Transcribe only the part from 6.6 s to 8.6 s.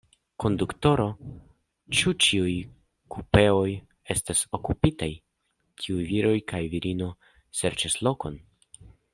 virino serĉas lokon.